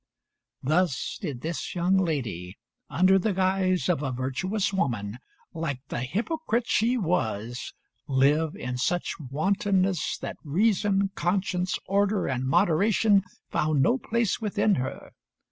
[0.63, 2.57] Thus did this young lady,
[2.89, 5.19] under the guise of a virtuous woman,
[5.53, 7.75] like the hypocrite she was,
[8.07, 15.11] live in such wantonness that reason, conscience, order and moderation found no place within her.